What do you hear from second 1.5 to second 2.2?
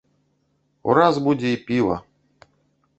і піва!